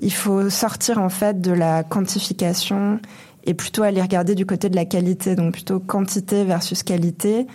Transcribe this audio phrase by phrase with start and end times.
[0.00, 3.00] Il faut sortir en fait de la quantification
[3.44, 7.46] et plutôt aller regarder du côté de la qualité, donc plutôt quantité versus qualité,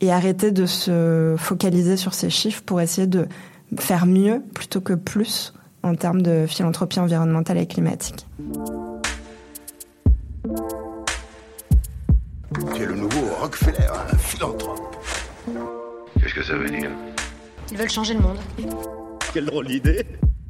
[0.00, 3.28] et arrêter de se focaliser sur ces chiffres pour essayer de
[3.78, 8.26] faire mieux plutôt que plus en termes de philanthropie environnementale et climatique.
[12.74, 14.96] Tu es le nouveau Rockefeller, un philanthrope.
[16.20, 16.90] Qu'est-ce que ça veut dire?
[17.70, 18.38] Ils veulent changer le monde.
[19.32, 20.04] Quelle drôle d'idée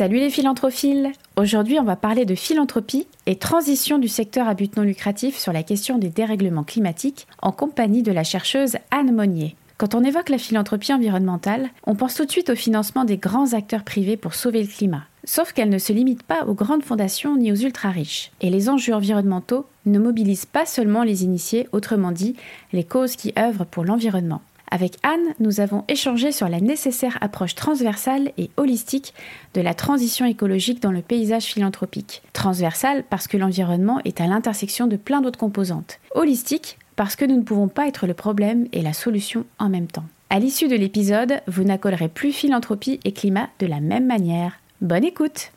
[0.00, 4.74] Salut les philanthrophiles Aujourd'hui, on va parler de philanthropie et transition du secteur à but
[4.78, 9.56] non lucratif sur la question des dérèglements climatiques en compagnie de la chercheuse Anne Monnier.
[9.76, 13.52] Quand on évoque la philanthropie environnementale, on pense tout de suite au financement des grands
[13.52, 15.04] acteurs privés pour sauver le climat.
[15.24, 18.32] Sauf qu'elle ne se limite pas aux grandes fondations ni aux ultra-riches.
[18.40, 22.36] Et les enjeux environnementaux ne mobilisent pas seulement les initiés, autrement dit,
[22.72, 24.40] les causes qui œuvrent pour l'environnement.
[24.70, 29.14] Avec Anne, nous avons échangé sur la nécessaire approche transversale et holistique
[29.54, 32.22] de la transition écologique dans le paysage philanthropique.
[32.32, 35.98] Transversale parce que l'environnement est à l'intersection de plein d'autres composantes.
[36.14, 39.88] Holistique parce que nous ne pouvons pas être le problème et la solution en même
[39.88, 40.04] temps.
[40.28, 44.60] À l'issue de l'épisode, vous n'accolerez plus philanthropie et climat de la même manière.
[44.80, 45.50] Bonne écoute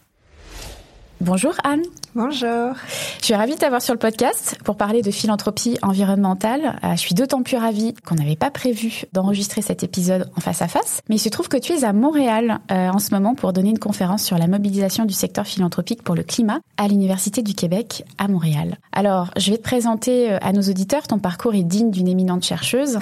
[1.24, 1.84] Bonjour Anne
[2.16, 2.76] Bonjour.
[3.22, 6.80] Je suis ravie de t'avoir sur le podcast pour parler de philanthropie environnementale.
[6.84, 10.62] Euh, je suis d'autant plus ravie qu'on n'avait pas prévu d'enregistrer cet épisode en face
[10.62, 13.34] à face, mais il se trouve que tu es à Montréal euh, en ce moment
[13.34, 17.42] pour donner une conférence sur la mobilisation du secteur philanthropique pour le climat à l'Université
[17.42, 18.78] du Québec à Montréal.
[18.92, 21.08] Alors, je vais te présenter euh, à nos auditeurs.
[21.08, 23.00] Ton parcours est digne d'une éminente chercheuse,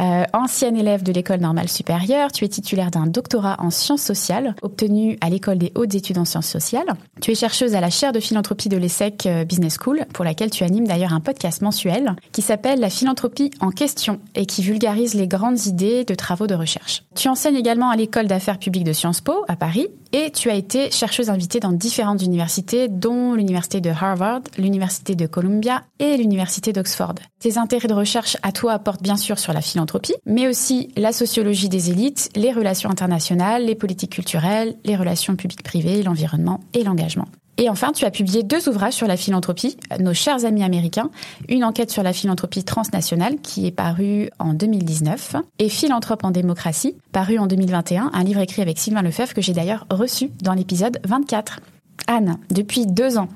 [0.00, 2.30] euh, ancienne élève de l'école normale supérieure.
[2.30, 6.24] Tu es titulaire d'un doctorat en sciences sociales obtenu à l'école des hautes études en
[6.24, 6.94] sciences sociales.
[7.20, 10.64] Tu es chercheuse à la chaire de philanthropie de l'ESSEC Business School, pour laquelle tu
[10.64, 15.28] animes d'ailleurs un podcast mensuel qui s'appelle La philanthropie en question et qui vulgarise les
[15.28, 17.04] grandes idées de travaux de recherche.
[17.14, 20.54] Tu enseignes également à l'école d'affaires publiques de Sciences Po à Paris et tu as
[20.54, 26.72] été chercheuse invitée dans différentes universités, dont l'université de Harvard, l'université de Columbia et l'université
[26.72, 27.14] d'Oxford.
[27.38, 31.12] Tes intérêts de recherche à toi portent bien sûr sur la philanthropie, mais aussi la
[31.12, 37.28] sociologie des élites, les relations internationales, les politiques culturelles, les relations publiques-privées, l'environnement et l'engagement.
[37.58, 41.10] Et enfin, tu as publié deux ouvrages sur la philanthropie, Nos chers amis américains,
[41.48, 46.96] une enquête sur la philanthropie transnationale qui est parue en 2019, et Philanthrope en démocratie,
[47.12, 50.98] paru en 2021, un livre écrit avec Sylvain Lefebvre que j'ai d'ailleurs reçu dans l'épisode
[51.04, 51.60] 24.
[52.06, 53.28] Anne, depuis deux ans,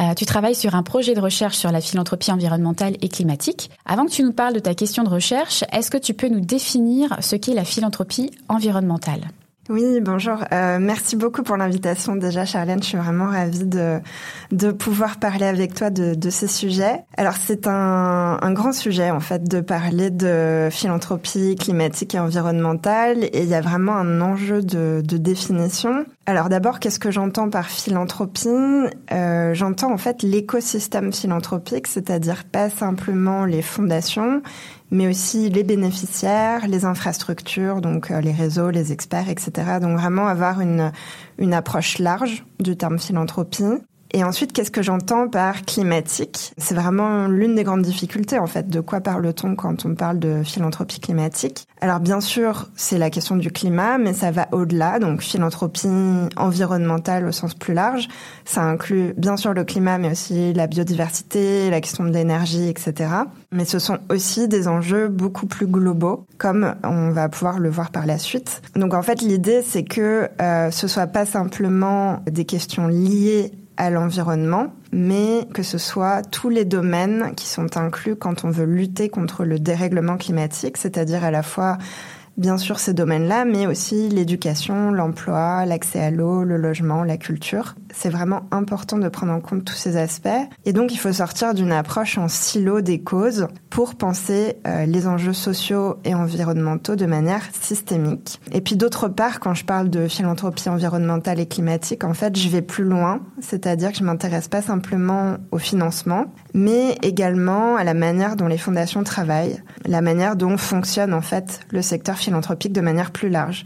[0.00, 3.70] euh, tu travailles sur un projet de recherche sur la philanthropie environnementale et climatique.
[3.86, 6.40] Avant que tu nous parles de ta question de recherche, est-ce que tu peux nous
[6.40, 9.20] définir ce qu'est la philanthropie environnementale?
[9.68, 10.44] Oui, bonjour.
[10.52, 12.16] Euh, merci beaucoup pour l'invitation.
[12.16, 14.00] Déjà, Charlène, je suis vraiment ravie de,
[14.52, 17.04] de pouvoir parler avec toi de, de ces sujets.
[17.16, 23.24] Alors, c'est un, un grand sujet, en fait, de parler de philanthropie climatique et environnementale.
[23.24, 26.04] Et il y a vraiment un enjeu de, de définition.
[26.28, 28.50] Alors d'abord, qu'est-ce que j'entends par philanthropie?
[29.12, 34.42] Euh, J'entends en fait l'écosystème philanthropique, c'est-à-dire pas simplement les fondations,
[34.90, 39.78] mais aussi les bénéficiaires, les infrastructures, donc euh, les réseaux, les experts, etc.
[39.80, 40.92] Donc vraiment avoir une,
[41.38, 43.78] une approche large du terme philanthropie.
[44.12, 46.52] Et ensuite, qu'est-ce que j'entends par climatique?
[46.56, 48.68] C'est vraiment l'une des grandes difficultés, en fait.
[48.68, 51.66] De quoi parle-t-on quand on parle de philanthropie climatique?
[51.80, 54.98] Alors, bien sûr, c'est la question du climat, mais ça va au-delà.
[54.98, 55.88] Donc, philanthropie
[56.36, 58.08] environnementale au sens plus large.
[58.46, 63.10] Ça inclut, bien sûr, le climat, mais aussi la biodiversité, la question de l'énergie, etc.
[63.52, 67.90] Mais ce sont aussi des enjeux beaucoup plus globaux, comme on va pouvoir le voir
[67.90, 68.62] par la suite.
[68.74, 73.90] Donc, en fait, l'idée, c'est que euh, ce soit pas simplement des questions liées à
[73.90, 79.08] l'environnement, mais que ce soit tous les domaines qui sont inclus quand on veut lutter
[79.08, 81.78] contre le dérèglement climatique, c'est-à-dire à la fois
[82.38, 87.74] bien sûr ces domaines-là, mais aussi l'éducation, l'emploi, l'accès à l'eau, le logement, la culture.
[87.92, 90.28] C'est vraiment important de prendre en compte tous ces aspects.
[90.64, 95.06] Et donc, il faut sortir d'une approche en silo des causes pour penser euh, les
[95.06, 98.40] enjeux sociaux et environnementaux de manière systémique.
[98.52, 102.48] Et puis, d'autre part, quand je parle de philanthropie environnementale et climatique, en fait, je
[102.48, 103.20] vais plus loin.
[103.40, 108.58] C'est-à-dire que je m'intéresse pas simplement au financement, mais également à la manière dont les
[108.58, 113.64] fondations travaillent, la manière dont fonctionne, en fait, le secteur philanthropique de manière plus large.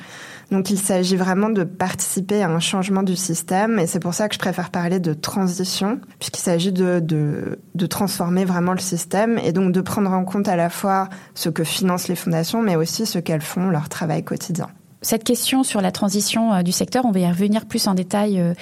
[0.51, 4.29] Donc il s'agit vraiment de participer à un changement du système et c'est pour ça
[4.29, 9.39] que je préfère parler de transition puisqu'il s'agit de, de, de, transformer vraiment le système
[9.39, 12.77] et donc de prendre en compte à la fois ce que financent les fondations mais
[12.77, 14.69] aussi ce qu'elles font, leur travail quotidien
[15.03, 18.41] cette question sur la transition euh, du secteur, on va y revenir plus en détail
[18.41, 18.55] euh,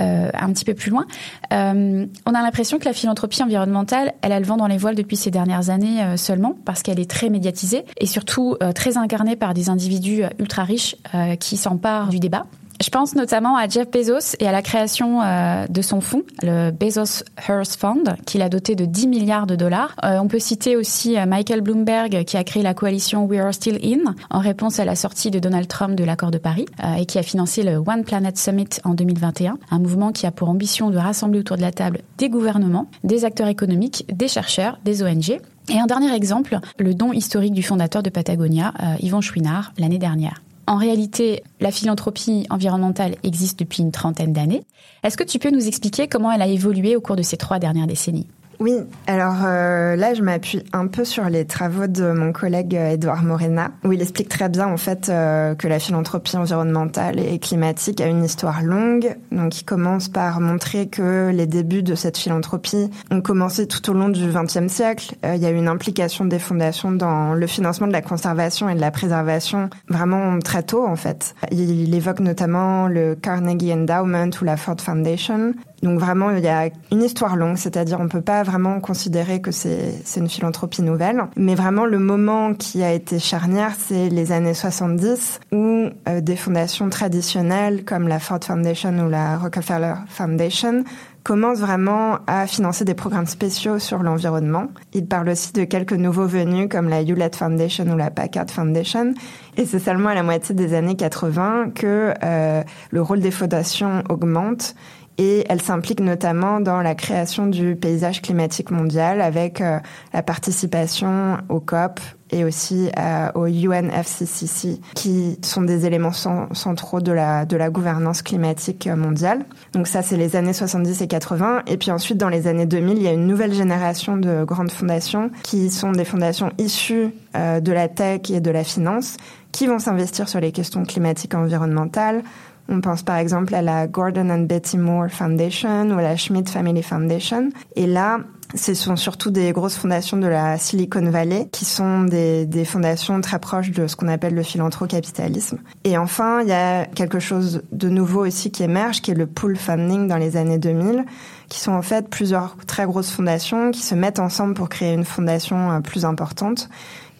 [0.00, 1.06] euh, un petit peu plus loin.
[1.50, 5.16] on a l'impression que la philanthropie environnementale, elle a le vent dans les voiles depuis
[5.16, 9.68] ces dernières années seulement, parce qu'elle est très médiatisée et surtout très incarnée par des
[9.68, 10.96] individus ultra riches
[11.38, 12.46] qui s'emparent du débat.
[12.80, 16.70] Je pense notamment à Jeff Bezos et à la création euh, de son fonds, le
[16.70, 19.94] Bezos Earth Fund, qu'il a doté de 10 milliards de dollars.
[20.04, 23.54] Euh, on peut citer aussi euh, Michael Bloomberg, qui a créé la coalition We Are
[23.54, 26.66] Still In, en réponse à la sortie de Donald Trump de l'accord de Paris,
[26.98, 30.48] et qui a financé le One Planet Summit en 2021, un mouvement qui a pour
[30.48, 35.02] ambition de rassembler autour de la table des gouvernements, des acteurs économiques, des chercheurs, des
[35.02, 35.40] ONG.
[35.68, 40.42] Et un dernier exemple, le don historique du fondateur de Patagonia, Yvon Chouinard, l'année dernière.
[40.66, 44.64] En réalité, la philanthropie environnementale existe depuis une trentaine d'années.
[45.02, 47.58] Est-ce que tu peux nous expliquer comment elle a évolué au cours de ces trois
[47.58, 48.28] dernières décennies?
[48.60, 48.74] Oui,
[49.06, 53.26] alors euh, là, je m'appuie un peu sur les travaux de mon collègue Edouard euh,
[53.26, 58.00] Morena, où il explique très bien en fait euh, que la philanthropie environnementale et climatique
[58.00, 59.16] a une histoire longue.
[59.32, 63.92] Donc, il commence par montrer que les débuts de cette philanthropie ont commencé tout au
[63.92, 65.14] long du XXe siècle.
[65.24, 68.74] il y a eu une implication des fondations dans le financement de la conservation et
[68.74, 71.34] de la préservation vraiment très tôt en fait.
[71.50, 75.54] Il, évoque notamment le Carnegie Endowment ou la Ford Foundation.
[75.84, 79.50] Donc vraiment, il y a une histoire longue, c'est-à-dire on peut pas vraiment considérer que
[79.50, 84.54] c'est une philanthropie nouvelle, mais vraiment le moment qui a été charnière, c'est les années
[84.54, 90.84] 70 où euh, des fondations traditionnelles comme la Ford Foundation ou la Rockefeller Foundation
[91.22, 94.68] commencent vraiment à financer des programmes spéciaux sur l'environnement.
[94.92, 99.14] Il parle aussi de quelques nouveaux venus comme la Hewlett Foundation ou la Packard Foundation.
[99.56, 104.02] Et c'est seulement à la moitié des années 80 que euh, le rôle des fondations
[104.10, 104.74] augmente
[105.18, 109.78] et elle s'implique notamment dans la création du paysage climatique mondial avec euh,
[110.12, 112.00] la participation au COP
[112.30, 119.44] et aussi euh, au UNFCCC qui sont des éléments centraux de la, gouvernance climatique mondiale.
[119.72, 121.62] Donc ça, c'est les années 70 et 80.
[121.68, 124.72] Et puis ensuite, dans les années 2000, il y a une nouvelle génération de grandes
[124.72, 129.16] fondations qui sont des fondations issues euh, de la tech et de la finance
[129.52, 132.24] qui vont s'investir sur les questions climatiques et environnementales,
[132.68, 136.50] on pense par exemple à la Gordon and Betty Moore Foundation ou à la Schmidt
[136.50, 137.50] Family Foundation.
[137.76, 138.20] Et là,
[138.54, 143.20] ce sont surtout des grosses fondations de la Silicon Valley qui sont des, des fondations
[143.20, 145.58] très proches de ce qu'on appelle le philanthrocapitalisme.
[145.82, 149.26] Et enfin, il y a quelque chose de nouveau aussi qui émerge, qui est le
[149.26, 151.04] pool funding dans les années 2000,
[151.48, 155.04] qui sont en fait plusieurs très grosses fondations qui se mettent ensemble pour créer une
[155.04, 156.68] fondation euh, plus importante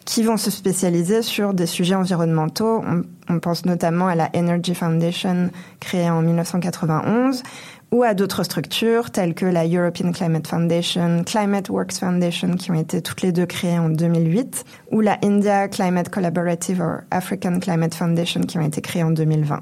[0.05, 2.83] qui vont se spécialiser sur des sujets environnementaux.
[3.29, 7.43] On, pense notamment à la Energy Foundation créée en 1991
[7.91, 12.75] ou à d'autres structures telles que la European Climate Foundation, Climate Works Foundation qui ont
[12.75, 17.95] été toutes les deux créées en 2008 ou la India Climate Collaborative or African Climate
[17.95, 19.61] Foundation qui ont été créées en 2020.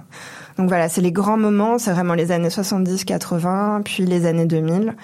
[0.58, 4.94] Donc voilà, c'est les grands moments, c'est vraiment les années 70-80 puis les années 2000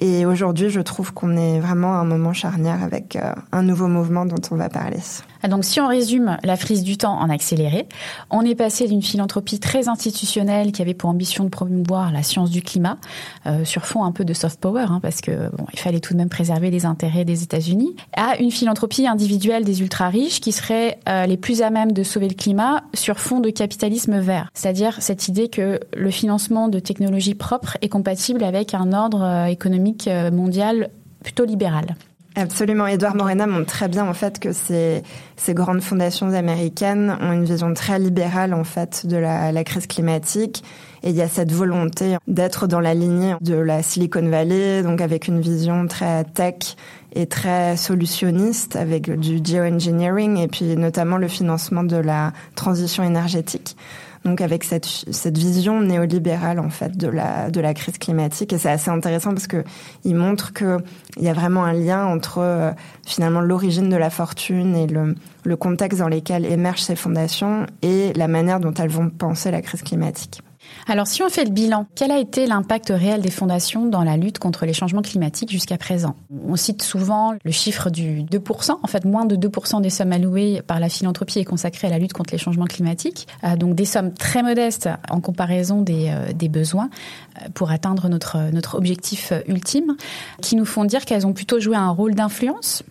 [0.00, 3.86] et aujourd'hui, je trouve qu'on est vraiment à un moment charnière avec euh, un nouveau
[3.86, 5.00] mouvement dont on va parler.
[5.48, 7.86] Donc si on résume la frise du temps en accéléré,
[8.30, 12.50] on est passé d'une philanthropie très institutionnelle qui avait pour ambition de promouvoir la science
[12.50, 12.98] du climat,
[13.46, 16.12] euh, sur fond un peu de soft power, hein, parce que bon, il fallait tout
[16.12, 20.52] de même préserver les intérêts des États-Unis, à une philanthropie individuelle des ultra riches qui
[20.52, 24.50] seraient euh, les plus à même de sauver le climat sur fond de capitalisme vert,
[24.54, 29.44] c'est-à-dire cette idée que le financement de technologies propres est compatible avec un ordre euh,
[29.46, 30.90] économique mondial
[31.22, 31.96] plutôt libéral.
[32.36, 32.86] Absolument.
[32.86, 35.02] Edouard Morena montre très bien en fait que ces,
[35.36, 39.88] ces grandes fondations américaines ont une vision très libérale en fait de la, la crise
[39.88, 40.62] climatique
[41.02, 45.00] et il y a cette volonté d'être dans la lignée de la Silicon Valley, donc
[45.00, 46.76] avec une vision très tech
[47.14, 53.76] et très solutionniste avec du geoengineering et puis notamment le financement de la transition énergétique.
[54.24, 58.52] Donc avec cette, cette vision néolibérale en fait de la, de la crise climatique.
[58.52, 59.64] Et c'est assez intéressant parce que
[60.04, 60.78] il montre qu'il
[61.18, 62.70] y a vraiment un lien entre euh,
[63.06, 68.12] finalement l'origine de la fortune et le, le contexte dans lequel émergent ces fondations et
[68.14, 70.42] la manière dont elles vont penser la crise climatique.
[70.86, 74.16] Alors si on fait le bilan, quel a été l'impact réel des fondations dans la
[74.16, 76.16] lutte contre les changements climatiques jusqu'à présent?
[76.48, 78.72] On cite souvent le chiffre du 2%.
[78.82, 81.98] En fait, moins de 2% des sommes allouées par la philanthropie est consacrée à la
[81.98, 83.28] lutte contre les changements climatiques.
[83.44, 86.90] Euh, donc des sommes très modestes en comparaison des, euh, besoins
[87.36, 89.96] euh, pour atteindre notre objectif ultime,
[90.42, 92.82] qui nous font dire qu'elles ont plutôt joué un rôle d'influence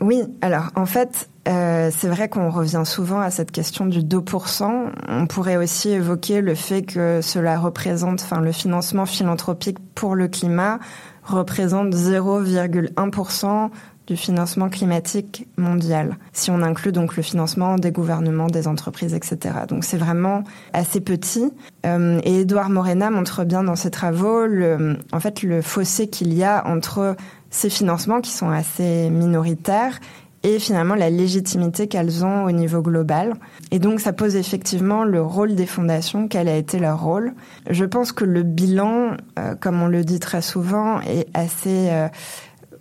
[0.00, 4.90] oui, alors en fait, euh, c'est vrai qu'on revient souvent à cette question du 2%.
[5.08, 10.28] On pourrait aussi évoquer le fait que cela représente, enfin le financement philanthropique pour le
[10.28, 10.78] climat
[11.24, 13.70] représente 0,1%
[14.06, 19.38] du financement climatique mondial, si on inclut donc le financement des gouvernements, des entreprises, etc.
[19.68, 20.42] Donc c'est vraiment
[20.72, 21.52] assez petit.
[21.86, 26.34] Euh, et Edouard Morena montre bien dans ses travaux, le, en fait, le fossé qu'il
[26.34, 27.14] y a entre
[27.50, 29.98] ces financements qui sont assez minoritaires
[30.42, 33.34] et finalement la légitimité qu'elles ont au niveau global.
[33.70, 37.34] Et donc ça pose effectivement le rôle des fondations, quel a été leur rôle.
[37.68, 41.88] Je pense que le bilan, euh, comme on le dit très souvent, est assez...
[41.90, 42.08] Euh,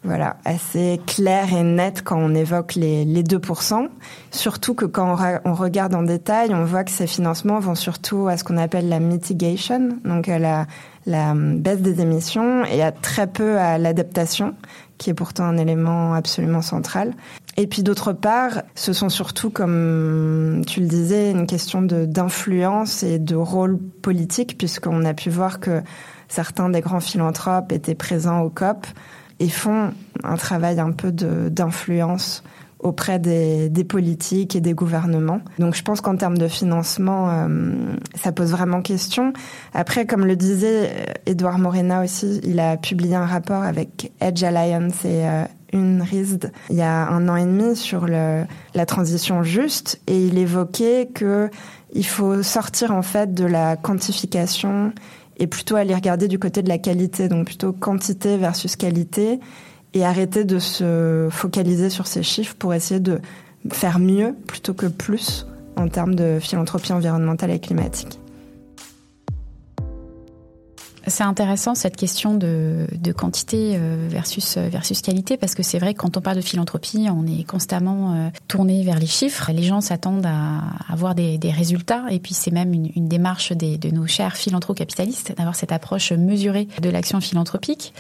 [0.04, 3.90] voilà, assez clair et net quand on évoque les, les 2%.
[4.32, 8.38] Surtout que quand on, regarde en détail, on voit que ces financements vont surtout à
[8.38, 10.68] ce qu'on appelle la mitigation, donc à la,
[11.06, 14.56] la baisse des émissions et à très peu à l'adaptation,
[14.98, 17.14] qui est pourtant un élément absolument central.
[17.58, 23.20] Et puis d'autre part, ce sont surtout, comme tu le disais, une question d'influence et
[23.20, 25.82] de rôle politique, puisqu'on a pu voir que
[26.28, 28.86] certains des grands philanthropes étaient présents au COP
[29.40, 29.92] et font
[30.24, 32.44] un travail un peu d'influence
[32.80, 35.42] auprès des, des, politiques et des gouvernements.
[35.58, 37.74] Donc je pense qu'en termes de financement, euh,
[38.16, 39.34] ça pose vraiment question.
[39.74, 40.90] Après, comme le disait
[41.26, 45.44] Edouard Morena aussi, il a publié un rapport avec Edge Alliance et euh,
[45.74, 48.44] une RISD il y a un an et demi sur le,
[48.74, 51.50] la transition juste et il évoquait que
[51.94, 54.94] il faut sortir en fait de la quantification
[55.38, 59.40] et plutôt aller regarder du côté de la qualité, donc plutôt quantité versus qualité
[59.94, 63.20] et arrêter de se focaliser sur ces chiffres pour essayer de
[63.72, 68.20] faire mieux plutôt que plus en termes de philanthropie environnementale et climatique.
[71.10, 72.88] C'est intéressant cette question de,
[73.18, 77.08] quantité euh, versus versus qualité parce que c'est vrai que quand on parle de philanthropie,
[77.12, 79.52] on est constamment euh, tourné vers les chiffres.
[79.52, 84.06] Les gens s'attendent à avoir des, résultats et puis c'est même une, démarche de nos
[84.06, 87.94] chers philanthrocapitalistes d'avoir cette approche mesurée de l'action philanthropique.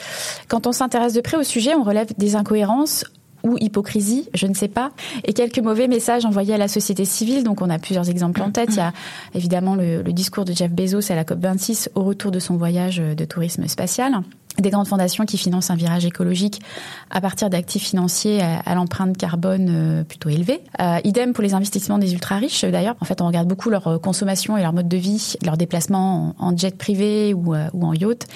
[0.47, 3.05] Quand on s'intéresse de près au sujet, on relève des incohérences
[3.43, 4.91] ou hypocrisie, je ne sais pas,
[5.24, 7.43] et quelques mauvais messages envoyés à la société civile.
[7.43, 8.69] Donc on a plusieurs exemples en tête.
[8.72, 8.93] Il y a
[9.34, 12.98] évidemment le, le discours de Jeff Bezos à la COP26 au retour de son voyage
[12.98, 14.22] de tourisme spatial
[14.61, 16.61] des grandes fondations qui financent un virage écologique
[17.09, 20.61] à partir d'actifs financiers à, l'empreinte carbone euh, plutôt élevée.
[20.79, 22.65] Euh, idem pour les investissements des ultra riches.
[22.65, 25.57] D'ailleurs, en fait, on regarde beaucoup leur euh, consommation et leur mode de vie, leurs
[25.57, 28.27] déplacements en, jet privé ou, ou en yacht.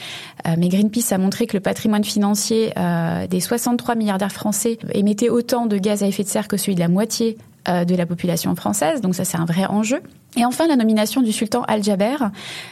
[0.58, 2.74] mais Greenpeace a montré que le patrimoine financier
[3.30, 6.80] des 63 milliardaires français émettait autant de gaz à effet de serre que celui de
[6.80, 7.38] la moitié
[7.68, 9.02] de la population française.
[9.02, 10.02] Donc ça, c'est un vrai enjeu.
[10.36, 12.18] Et enfin, la nomination du sultan Al-Jaber,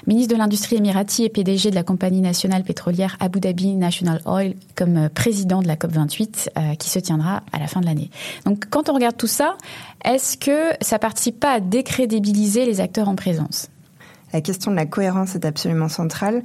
[0.07, 4.55] ministre de l'Industrie émirati et PDG de la compagnie nationale pétrolière Abu Dhabi National Oil,
[4.75, 8.09] comme euh, président de la COP28 euh, qui se tiendra à la fin de l'année.
[8.45, 9.57] Donc, quand on regarde tout ça,
[10.03, 13.69] est-ce que ça participe pas à décrédibiliser les acteurs en présence?
[14.33, 16.41] La question de la cohérence est absolument centrale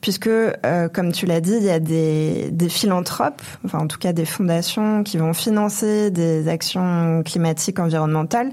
[0.00, 3.98] puisque, euh, comme tu l'as dit, il y a des, des, philanthropes, enfin en tout
[3.98, 8.52] cas des fondations qui vont financer des actions climatiques environnementales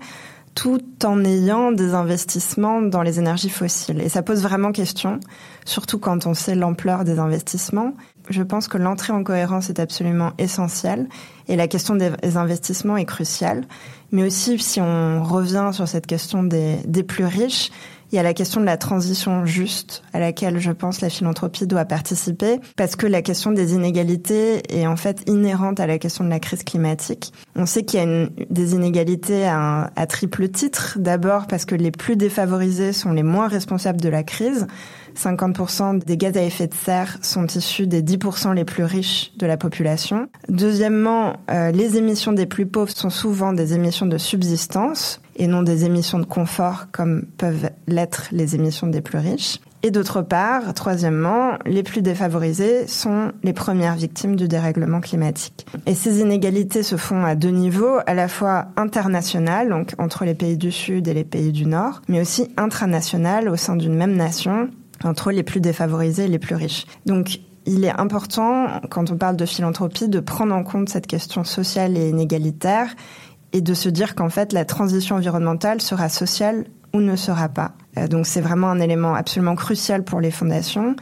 [0.56, 4.02] tout en ayant des investissements dans les énergies fossiles.
[4.02, 5.20] Et ça pose vraiment question,
[5.66, 7.94] surtout quand on sait l'ampleur des investissements.
[8.30, 11.08] Je pense que l'entrée en cohérence est absolument essentielle
[11.50, 13.66] et la question des investissements est cruciale.
[14.12, 17.70] Mais aussi, si on revient sur cette question des, des plus riches,
[18.16, 21.68] il y a la question de la transition juste à laquelle je pense la philanthropie
[21.68, 26.24] doit participer parce que la question des inégalités est en fait inhérente à la question
[26.24, 27.34] de la crise climatique.
[27.58, 30.98] On sait qu'il y a une, des inégalités à, à triple titre.
[30.98, 34.66] D'abord parce que les plus défavorisés sont les moins responsables de la crise.
[35.18, 39.46] 50% des gaz à effet de serre sont issus des 10% les plus riches de
[39.46, 40.30] la population.
[40.48, 45.20] Deuxièmement, euh, les émissions des plus pauvres sont souvent des émissions de subsistance.
[45.36, 49.60] Et non des émissions de confort comme peuvent l'être les émissions des plus riches.
[49.84, 55.68] Et d'autre part, troisièmement, les plus défavorisés sont les premières victimes du dérèglement climatique.
[55.86, 60.34] Et ces inégalités se font à deux niveaux, à la fois international, donc entre les
[60.34, 64.16] pays du Sud et les pays du Nord, mais aussi intranational au sein d'une même
[64.16, 64.70] nation,
[65.04, 66.88] entre les plus défavorisés et les plus riches.
[67.06, 71.44] Donc, il est important, quand on parle de philanthropie, de prendre en compte cette question
[71.44, 72.96] sociale et inégalitaire
[73.56, 77.72] et de se dire qu'en fait, la transition environnementale sera sociale ou ne sera pas.
[77.98, 80.98] Euh, donc c'est vraiment un élément absolument crucial pour les fondations.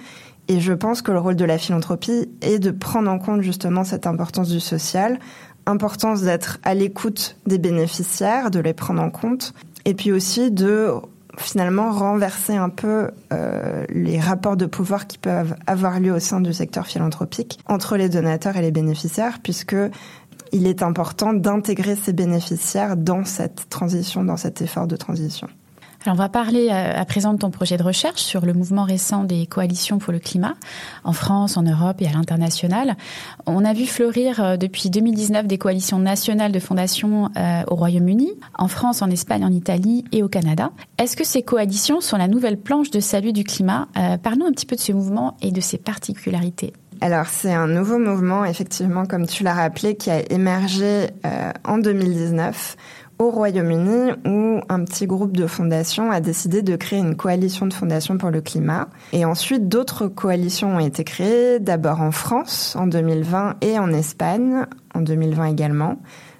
[0.47, 3.83] Et je pense que le rôle de la philanthropie est de prendre en compte justement
[3.83, 5.17] cette importance du social,
[5.65, 9.55] importance d'être à l'écoute des bénéficiaires, de les prendre en compte,
[9.85, 10.91] et puis aussi de
[11.37, 16.41] finalement renverser un peu euh, les rapports de pouvoir qui peuvent avoir lieu au sein
[16.41, 19.75] du secteur philanthropique entre les donateurs et les bénéficiaires, puisque
[20.53, 25.47] il est important d'intégrer ces bénéficiaires dans cette transition, dans cet effort de transition.
[26.05, 28.83] Alors on va parler euh, à présent de ton projet de recherche sur le mouvement
[28.83, 30.55] récent des coalitions pour le climat
[31.05, 32.97] en France, en Europe et à l'international.
[33.45, 38.33] On a vu fleurir euh, depuis 2019 des coalitions nationales de fondations euh, au Royaume-Uni,
[38.57, 40.71] en France, en Espagne, en Italie et au Canada.
[40.97, 43.87] Est-ce que ces coalitions sont la nouvelle planche de salut du climat
[44.21, 46.73] Parlons un petit peu de ce mouvement et de ses particularités.
[47.03, 51.07] Alors c'est un nouveau mouvement, effectivement, comme tu l'as rappelé, qui a émergé
[51.65, 52.77] en 2019
[53.19, 57.73] au Royaume-Uni où un petit groupe de fondations a décidé de créer une coalition de
[57.73, 58.87] fondations pour le climat.
[59.11, 64.65] Et ensuite, d'autres coalitions ont été créées, d'abord en France en 2020 et en Espagne
[64.95, 65.97] en 2020 également.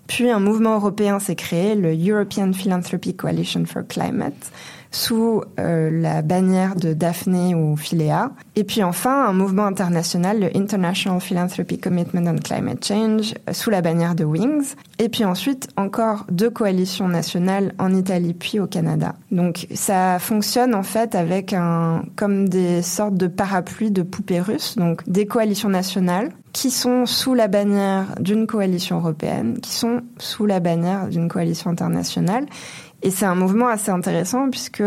[0.07, 4.51] Puis un mouvement européen s'est créé, le European Philanthropy Coalition for Climate,
[4.93, 8.31] sous euh, la bannière de Daphné ou Philea.
[8.55, 13.81] Et puis enfin, un mouvement international, le International Philanthropy Commitment on Climate Change, sous la
[13.81, 14.75] bannière de Wings.
[14.99, 19.15] Et puis ensuite, encore deux coalitions nationales en Italie puis au Canada.
[19.31, 24.75] Donc ça fonctionne en fait avec un, comme des sortes de parapluies de poupées russes,
[24.77, 30.45] donc des coalitions nationales qui sont sous la bannière d'une coalition européenne, qui sont sous
[30.45, 32.45] la bannière d'une coalition internationale
[33.03, 34.83] et c'est un mouvement assez intéressant puisque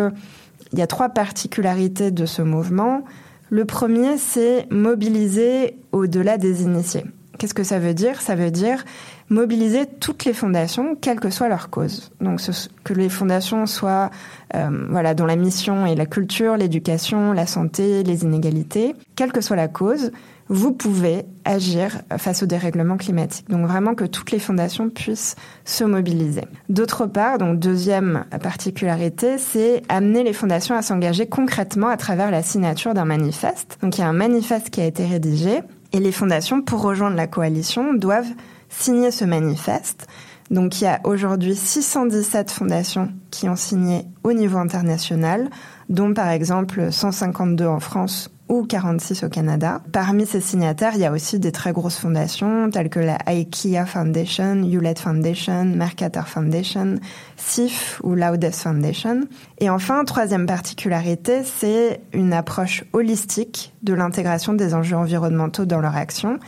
[0.72, 3.04] il y a trois particularités de ce mouvement.
[3.50, 7.04] Le premier, c'est mobiliser au-delà des initiés.
[7.38, 8.20] Qu'est-ce que ça veut dire?
[8.20, 8.84] Ça veut dire
[9.28, 12.12] mobiliser toutes les fondations, quelle que soit leur cause.
[12.20, 12.40] Donc
[12.84, 14.10] que les fondations soient
[14.54, 19.40] euh, voilà dont la mission est la culture, l'éducation, la santé, les inégalités, quelle que
[19.40, 20.12] soit la cause,
[20.48, 23.48] vous pouvez agir face au dérèglement climatique.
[23.48, 26.44] Donc vraiment que toutes les fondations puissent se mobiliser.
[26.68, 32.42] D'autre part, donc deuxième particularité, c'est amener les fondations à s'engager concrètement à travers la
[32.42, 33.78] signature d'un manifeste.
[33.82, 35.60] Donc il y a un manifeste qui a été rédigé
[35.92, 38.32] et les fondations, pour rejoindre la coalition, doivent
[38.68, 40.06] signer ce manifeste.
[40.50, 45.50] Donc il y a aujourd'hui 617 fondations qui ont signé au niveau international,
[45.88, 49.82] dont par exemple 152 en France ou 46 au Canada.
[49.92, 53.86] Parmi ces signataires, il y a aussi des très grosses fondations telles que la IKEA
[53.86, 56.96] Foundation, Hewlett Foundation, Mercator Foundation,
[57.36, 59.22] SIF ou Loudest Foundation.
[59.58, 65.96] Et enfin, troisième particularité, c'est une approche holistique de l'intégration des enjeux environnementaux dans leur
[65.96, 66.38] action.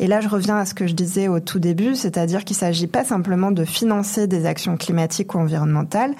[0.00, 2.60] Et là, je reviens à ce que je disais au tout début, c'est-à-dire qu'il ne
[2.60, 6.14] s'agit pas simplement de financer des actions climatiques ou environnementales,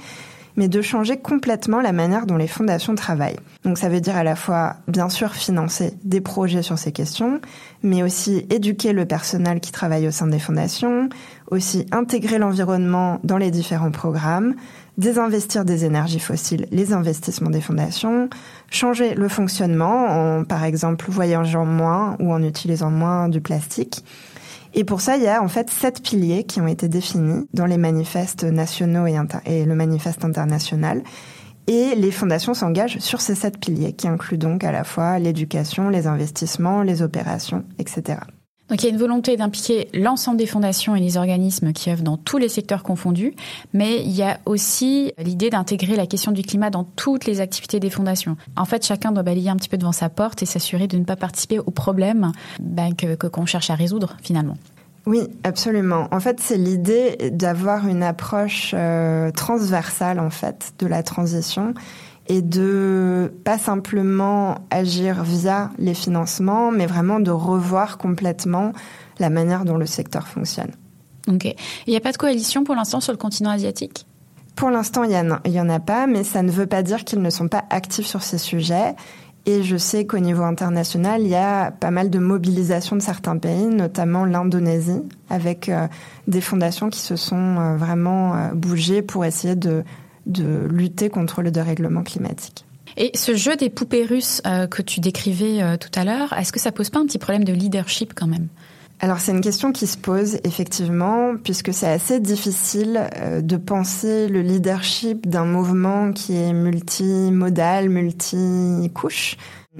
[0.58, 3.38] mais de changer complètement la manière dont les fondations travaillent.
[3.64, 7.40] Donc ça veut dire à la fois, bien sûr, financer des projets sur ces questions,
[7.84, 11.08] mais aussi éduquer le personnel qui travaille au sein des fondations,
[11.52, 14.56] aussi intégrer l'environnement dans les différents programmes,
[14.98, 18.28] désinvestir des énergies fossiles, les investissements des fondations,
[18.68, 24.04] changer le fonctionnement en, par exemple, voyageant moins ou en utilisant moins du plastique,
[24.74, 27.66] et pour ça, il y a en fait sept piliers qui ont été définis dans
[27.66, 31.02] les manifestes nationaux et, et le manifeste international.
[31.66, 35.90] Et les fondations s'engagent sur ces sept piliers qui incluent donc à la fois l'éducation,
[35.90, 38.20] les investissements, les opérations, etc.
[38.68, 42.02] Donc il y a une volonté d'impliquer l'ensemble des fondations et les organismes qui œuvrent
[42.02, 43.34] dans tous les secteurs confondus,
[43.72, 47.80] mais il y a aussi l'idée d'intégrer la question du climat dans toutes les activités
[47.80, 48.36] des fondations.
[48.56, 51.04] En fait, chacun doit balayer un petit peu devant sa porte et s'assurer de ne
[51.04, 54.56] pas participer aux problèmes ben, que qu'on cherche à résoudre finalement.
[55.06, 56.06] Oui, absolument.
[56.10, 61.72] En fait, c'est l'idée d'avoir une approche euh, transversale en fait de la transition
[62.28, 68.72] et de pas simplement agir via les financements, mais vraiment de revoir complètement
[69.18, 70.72] la manière dont le secteur fonctionne.
[71.26, 71.44] Ok.
[71.86, 74.06] Il n'y a pas de coalition pour l'instant sur le continent asiatique?
[74.56, 77.30] Pour l'instant, il n'y en, a pas, mais ça ne veut pas dire qu'ils ne
[77.30, 78.94] sont pas actifs sur ces sujets.
[79.46, 83.38] Et je sais qu'au niveau international, il y a pas mal de mobilisation de certains
[83.38, 85.86] pays, notamment l'Indonésie, avec euh,
[86.26, 89.84] des fondations qui se sont euh, vraiment euh, bougées pour essayer de,
[90.28, 92.64] de lutter contre le dérèglement climatique.
[92.96, 96.72] Et ce jeu des poupées russes que tu décrivais tout à l'heure, est-ce que ça
[96.72, 98.48] pose pas un petit problème de leadership quand même?
[99.00, 104.26] Alors c'est une question qui se pose effectivement, puisque c'est assez difficile euh, de penser
[104.26, 109.36] le leadership d'un mouvement qui est multimodal, multicouche,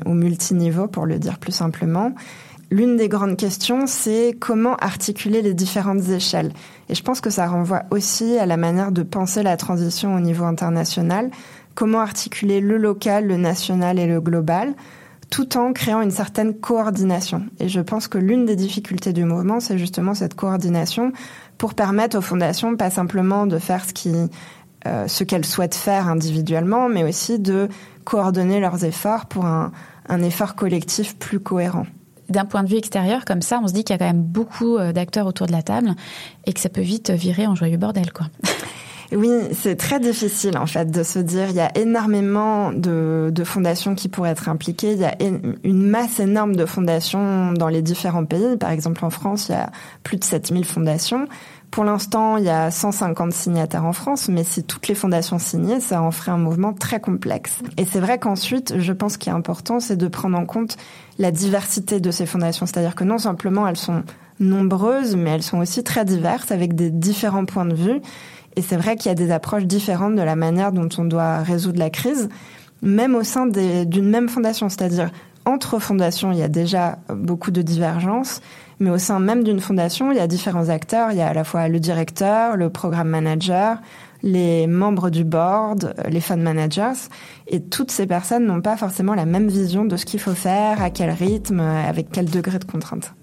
[0.07, 2.15] ou multiniveau pour le dire plus simplement.
[2.71, 6.53] L'une des grandes questions, c'est comment articuler les différentes échelles.
[6.88, 10.20] Et je pense que ça renvoie aussi à la manière de penser la transition au
[10.20, 11.31] niveau international.
[11.74, 14.74] Comment articuler le local, le national et le global
[15.31, 17.42] tout en créant une certaine coordination.
[17.61, 21.12] Et je pense que l'une des difficultés du mouvement, c'est justement cette coordination
[21.59, 24.14] pour permettre aux fondations pas simplement de faire ce qui
[24.87, 27.68] euh, ce qu'elles souhaitent faire individuellement, mais aussi de
[28.05, 29.72] coordonner leurs efforts pour un,
[30.09, 31.87] un effort collectif plus cohérent
[32.29, 34.23] d'un point de vue extérieur, comme ça, on se dit qu'il y a quand même
[34.23, 35.95] beaucoup euh, d'acteurs autour de la table
[36.47, 38.27] et que ça peut vite virer en joyeux bordel, quoi.
[39.11, 43.45] Oui, c'est très difficile en fait de se dire il y a énormément de, de,
[43.45, 44.93] fondations qui pourraient être impliquées.
[44.93, 45.17] Il y a
[45.64, 48.59] une masse énorme de fondations dans les différents pays.
[48.59, 49.71] Par exemple, en France, il y a
[50.03, 51.27] plus de 7000 fondations.
[51.70, 55.81] Pour l'instant, il y a 150 signataires en France, mais si toutes les fondations signées,
[55.81, 57.59] ça en ferait un mouvement très complexe.
[57.76, 60.76] Et c'est vrai qu'ensuite, je pense qu'il est important, c'est de prendre en compte
[61.18, 62.64] la diversité de ces fondations.
[62.66, 64.02] C'est-à-dire que non simplement elles sont
[64.40, 68.00] nombreuses, mais elles sont aussi très diverses avec des différents points de vue.
[68.57, 71.38] Et c'est vrai qu'il y a des approches différentes de la manière dont on doit
[71.38, 72.28] résoudre la crise,
[72.83, 74.68] même au sein d'une même fondation.
[74.68, 75.11] C'est-à-dire,
[75.44, 78.40] entre fondations, il y a déjà beaucoup de divergences,
[78.81, 81.11] mais au sein même d'une fondation, il y a différents acteurs.
[81.11, 83.79] Il y a à la fois le directeur, le programme manager,
[84.23, 87.09] les membres du board, les fund managers,
[87.47, 90.83] et toutes ces personnes n'ont pas forcément la même vision de ce qu'il faut faire,
[90.83, 93.14] à quel rythme, avec quel degré de contrainte.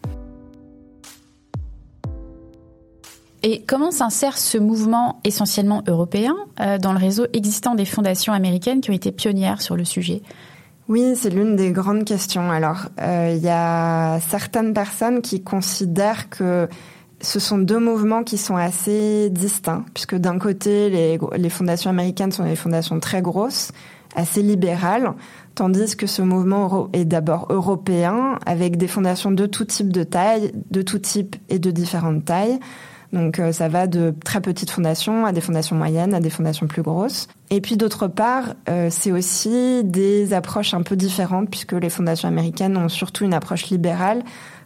[3.43, 8.81] Et comment s'insère ce mouvement essentiellement européen euh, dans le réseau existant des fondations américaines
[8.81, 10.23] qui ont été pionnières sur le sujet?
[10.87, 12.51] Oui, c'est l'une des grandes questions.
[12.51, 16.67] Alors, euh, il y a certaines personnes qui considèrent que
[17.21, 22.31] ce sont deux mouvements qui sont assez distincts, puisque d'un côté, les, les, fondations américaines
[22.31, 23.71] sont des fondations très grosses,
[24.15, 25.13] assez libérales,
[25.55, 30.51] tandis que ce mouvement est d'abord européen, avec des fondations de tout type de taille,
[30.69, 32.59] de tout type et de différentes tailles.
[33.15, 36.67] Donc euh, ça va de très petites fondations à des fondations moyennes, à des fondations
[36.67, 37.27] plus grosses.
[37.49, 42.27] Et puis d'autre part, euh, c'est aussi des approches un peu différentes puisque les fondations
[42.27, 44.21] américaines ont surtout une approche libérale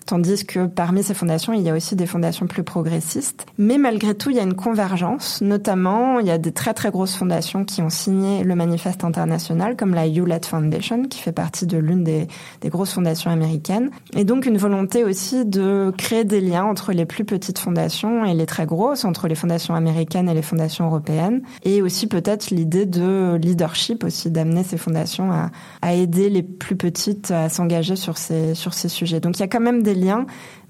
[0.10, 3.46] tandis que parmi ces fondations, il y a aussi des fondations plus progressistes.
[3.60, 6.90] Mais malgré tout, il y a une convergence, notamment il y a des très très
[6.90, 11.68] grosses fondations qui ont signé le manifeste international, comme la Hewlett Foundation, qui fait partie
[11.68, 12.28] de l'une des,
[12.62, 17.06] des grosses fondations américaines, et donc une volonté aussi de créer des liens entre les
[17.06, 21.44] plus petites fondations et les très grosses, entre les fondations américaines et les fondations européennes,
[21.64, 25.52] et aussi peut-être l'idée de leadership aussi, d'amener ces fondations à,
[25.94, 29.20] aider les plus petites à s'engager sur ces, sur ces sujets.
[29.20, 29.99] Donc il y a quand même des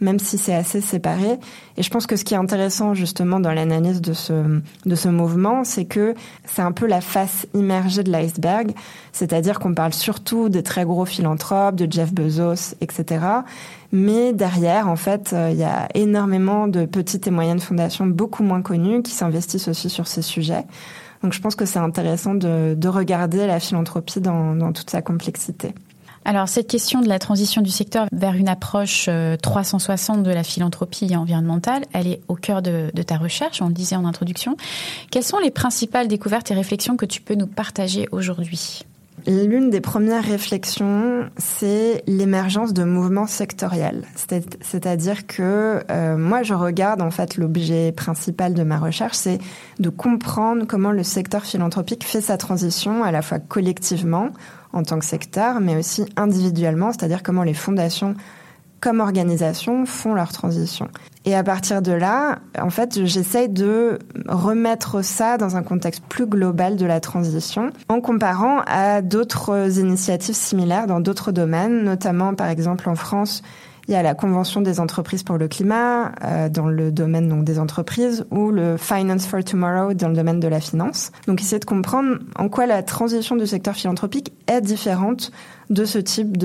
[0.02, 1.40] même si c'est assez séparé.
[1.78, 5.10] Et je pense que ce qui est intéressant justement dans l'analyse de ce, de ce
[5.10, 6.14] mouvement, c'est que
[6.46, 8.72] c'est un peu la face immergée de l'iceberg,
[9.12, 13.26] c'est-à-dire qu'on parle surtout des très gros philanthropes, de Jeff Bezos, etc.
[13.92, 18.44] Mais derrière, en fait, euh, il y a énormément de petites et moyennes fondations beaucoup
[18.44, 20.66] moins connues qui s'investissent aussi sur ces sujets.
[21.24, 25.02] Donc je pense que c'est intéressant de, de, regarder la philanthropie dans, dans toute sa
[25.02, 25.74] complexité.
[26.26, 29.10] Alors cette question de la transition du secteur vers une approche
[29.42, 33.74] 360 euh, de la philanthropie environnementale, elle est au cœur de, ta recherche, on le
[33.74, 34.58] disait en introduction.
[35.12, 38.84] Quelles sont les principales découvertes et réflexions que tu peux nous partager aujourd'hui?
[39.28, 44.06] L'une des premières réflexions, c'est l'émergence de mouvements sectoriels.
[44.62, 49.40] C'est-à-dire que euh, moi, je regarde en fait l'objet principal de ma recherche, c'est
[49.80, 54.30] de comprendre comment le secteur philanthropique fait sa transition à la fois collectivement
[54.74, 58.16] en tant que secteur, mais aussi individuellement, c'est-à-dire comment les fondations
[58.80, 60.88] comme organisation font leur transition.
[61.26, 66.26] Et à partir de là, en fait, j'essaye de remettre ça dans un contexte plus
[66.26, 72.48] global de la transition en comparant à d'autres initiatives similaires dans d'autres domaines, notamment par
[72.48, 73.42] exemple en France,
[73.90, 77.44] il y a la Convention des entreprises pour le climat euh, dans le domaine donc
[77.44, 81.12] des entreprises ou le Finance for Tomorrow dans le domaine de la finance.
[81.26, 85.32] Donc essayer de comprendre en quoi la transition du secteur philanthropique est différente
[85.72, 86.38] de ce type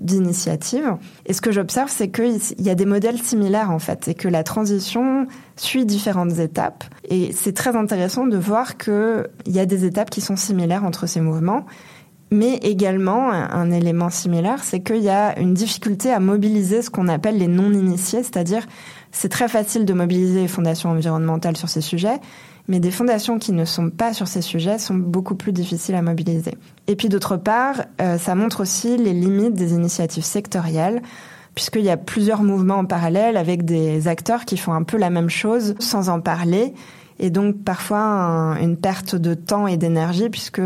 [0.00, 0.96] d'initiative.
[1.24, 4.28] Et ce que j'observe, c'est qu'il y a des modèles similaires en fait, et que
[4.28, 6.84] la transition suit différentes étapes.
[7.08, 11.06] Et c'est très intéressant de voir qu'il y a des étapes qui sont similaires entre
[11.06, 11.64] ces mouvements
[12.32, 17.08] Mais également, un élément similaire, c'est qu'il y a une difficulté à mobiliser ce qu'on
[17.08, 18.66] appelle les non-initiés, c'est-à-dire
[19.10, 22.20] c'est très facile de mobiliser les fondations environnementales sur ces sujets,
[22.68, 26.02] mais des fondations qui ne sont pas sur ces sujets sont beaucoup plus difficiles à
[26.02, 26.56] mobiliser.
[26.86, 31.02] Et puis d'autre part, euh, ça montre aussi les limites des initiatives sectorielles,
[31.56, 35.10] puisqu'il y a plusieurs mouvements en parallèle avec des acteurs qui font un peu la
[35.10, 36.74] même chose sans en parler,
[37.18, 40.62] et donc parfois une perte de temps et d'énergie, puisque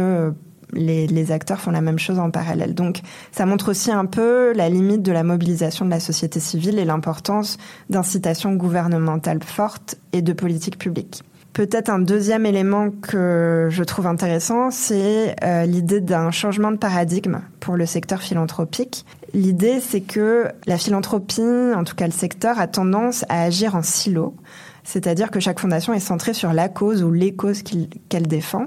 [0.75, 2.75] les, acteurs font la même chose en parallèle.
[2.75, 3.01] Donc
[3.33, 6.85] ça montre aussi un peu la limite de la mobilisation de la société civile et
[6.85, 7.59] l'importance
[7.91, 11.23] d'incitations gouvernementales fortes et de politiques publiques.
[11.55, 17.43] Peut-être un deuxième élément que je trouve intéressant, c'est euh, l'idée d'un changement de paradigme
[17.61, 19.07] pour le secteur philanthropique.
[19.35, 23.83] L'idée, c'est que la philanthropie, en tout cas le secteur, a tendance à agir en
[23.83, 24.35] silo,
[24.83, 28.67] c'est-à-dire que chaque fondation est centrée sur la cause ou les causes qu'elle défend.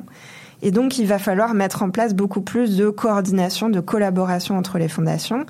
[0.62, 4.78] Et donc, il va falloir mettre en place beaucoup plus de coordination, de collaboration entre
[4.78, 5.46] les fondations,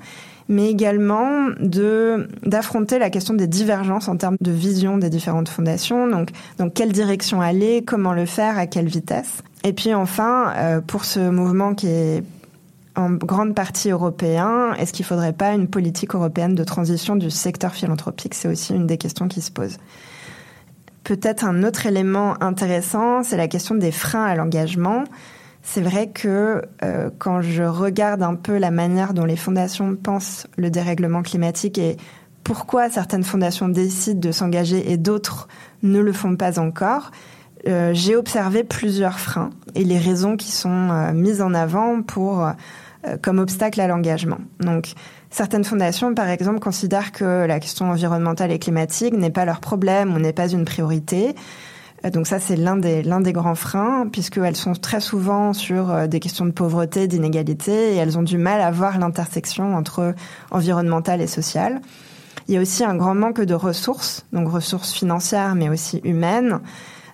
[0.48, 6.08] mais également de d'affronter la question des divergences en termes de vision des différentes fondations.
[6.08, 9.42] Donc, dans quelle direction aller, comment le faire, à quelle vitesse.
[9.64, 12.22] Et puis enfin, euh, pour ce mouvement qui est
[12.96, 17.30] en grande partie européen, est-ce qu'il ne faudrait pas une politique européenne de transition du
[17.30, 18.34] secteur philanthropique?
[18.34, 19.78] C'est aussi une des questions qui se posent.
[21.04, 25.04] Peut-être un autre élément intéressant, c'est la question des freins à l'engagement.
[25.62, 30.46] C'est vrai que euh, quand je regarde un peu la manière dont les fondations pensent
[30.56, 31.96] le dérèglement climatique et
[32.42, 35.48] pourquoi certaines fondations décident de s'engager et d'autres
[35.82, 37.10] ne le font pas encore,
[37.66, 42.50] euh, j'ai observé plusieurs freins et les raisons qui sont euh, mises en avant pour
[43.22, 44.38] comme obstacle à l'engagement.
[44.58, 44.94] Donc
[45.30, 50.14] Certaines fondations, par exemple, considèrent que la question environnementale et climatique n'est pas leur problème
[50.14, 51.34] ou n'est pas une priorité.
[52.04, 55.90] Euh, donc ça, c'est l'un des, l'un des grands freins, puisqu'elles sont très souvent sur
[55.90, 60.14] euh, des questions de pauvreté, d'inégalité, et elles ont du mal à voir l'intersection entre
[60.50, 61.80] environnementale et sociale.
[62.46, 66.60] Il y a aussi un grand manque de ressources, donc ressources financières, mais aussi humaines.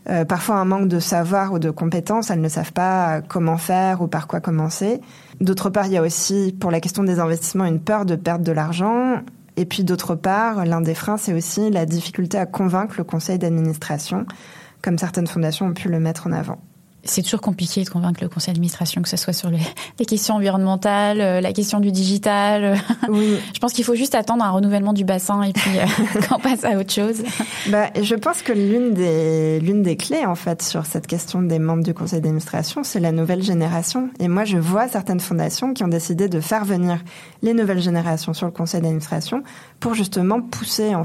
[0.09, 4.03] Euh, parfois un manque de savoir ou de compétences, elles ne savent pas comment faire
[4.03, 5.01] ou par quoi commencer.
[5.41, 8.45] D'autre part, il y a aussi, pour la question des investissements, une peur de perdre
[8.45, 9.21] de l'argent.
[9.57, 13.39] Et puis d'autre part, l'un des freins, c'est aussi la difficulté à convaincre le conseil
[13.39, 14.27] d'administration,
[14.83, 16.59] comme certaines fondations ont pu le mettre en avant
[17.05, 19.59] c'est toujours compliqué de convaincre le conseil d'administration, que ce soit sur les,
[19.99, 22.79] les, questions environnementales, euh, la question du digital.
[23.09, 23.37] Oui.
[23.55, 26.65] je pense qu'il faut juste attendre un renouvellement du bassin et puis euh, qu'on passe
[26.65, 27.23] à autre chose.
[27.69, 31.59] Bah, je pense que l'une des, l'une des clés, en fait, sur cette question des
[31.59, 34.09] membres du conseil d'administration, c'est la nouvelle génération.
[34.21, 36.99] Et moi, je vois certaines fondations qui ont décidé de faire venir
[37.45, 39.43] les nouvelles générations sur le conseil d'administration
[39.79, 41.05] pour justement pousser, en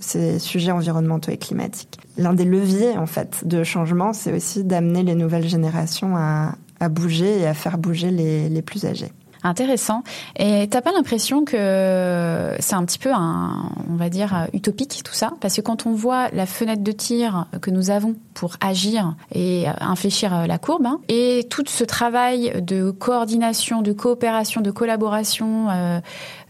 [0.00, 1.98] ces, sujets environnementaux et climatiques.
[2.18, 6.56] L'un des leviers, en fait, de changement, c'est aussi d'amener les nouvelles générations à,
[6.90, 9.10] bouger et à faire bouger les plus âgés.
[9.44, 10.02] Intéressant.
[10.36, 15.14] Et t'as pas l'impression que c'est un petit peu un, on va dire, utopique tout
[15.14, 15.32] ça?
[15.40, 19.66] Parce que quand on voit la fenêtre de tir que nous avons pour agir et
[19.80, 26.00] infléchir la courbe, hein, et tout ce travail de coordination, de coopération, de collaboration euh,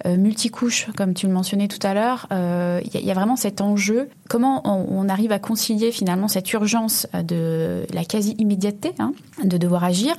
[0.07, 3.61] euh, multicouche, comme tu le mentionnais tout à l'heure, il euh, y, a vraiment cet
[3.61, 4.09] enjeu.
[4.29, 10.15] Comment on, arrive à concilier finalement cette urgence de la quasi-immédiateté, hein, de devoir agir,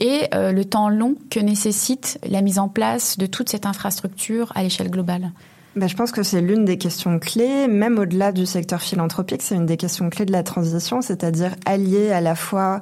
[0.00, 4.62] et le temps long que nécessite la mise en place de toute cette infrastructure à
[4.62, 5.32] l'échelle globale
[5.76, 9.56] ben, je pense que c'est l'une des questions clés, même au-delà du secteur philanthropique, c'est
[9.56, 12.80] une des questions clés de la transition, c'est-à-dire allier à la fois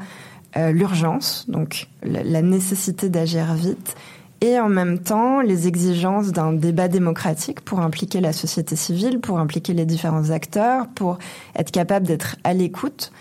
[0.58, 3.96] euh, l'urgence, donc la nécessité d'agir vite,
[4.42, 9.38] et en même temps les exigences d'un débat démocratique pour impliquer la société civile, pour
[9.38, 11.18] impliquer les différents acteurs, pour
[11.56, 13.12] être capable d'être à l'écoute.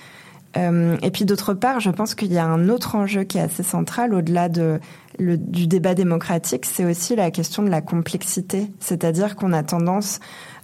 [0.57, 3.41] Euh, et puis d'autre part, je pense qu'il y a un autre enjeu qui est
[3.41, 4.81] assez central au-delà de,
[5.21, 8.71] du débat démocratique, c'est aussi la question de la complexité.
[8.79, 10.19] C'est-à-dire qu'on a tendance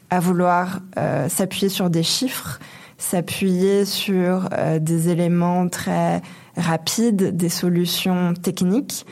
[0.09, 2.59] à vouloir euh, s'appuyer sur des chiffres,
[2.97, 6.21] s'appuyer sur euh, des éléments très
[6.55, 9.05] rapides, des solutions techniques.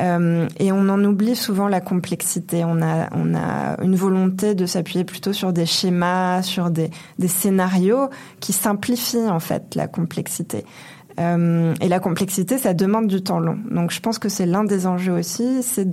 [0.00, 2.64] Euh, et on en oublie souvent la complexité.
[2.64, 6.90] On a, une volonté de s'appuyer plutôt sur des schémas, sur des,
[7.26, 10.64] scénarios qui simplifient en fait la complexité.
[11.20, 13.58] Euh, et la complexité, ça demande du temps long.
[13.70, 15.88] Donc je pense que c'est l'un des enjeux aussi, c'est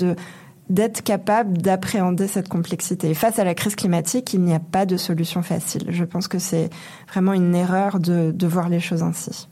[0.70, 3.10] d'être capable d'appréhender cette complexité.
[3.10, 5.86] Et face à la crise climatique, il n'y a pas de solution facile.
[5.90, 6.70] Je pense que c'est
[7.10, 9.48] vraiment une erreur de voir les choses ainsi.